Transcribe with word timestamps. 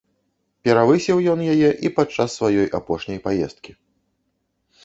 Перавысіў 0.67 1.17
ён 1.33 1.39
яе 1.53 1.69
і 1.87 1.91
падчас 1.97 2.29
сваёй 2.39 2.67
апошняй 2.81 3.19
паездкі. 3.27 3.71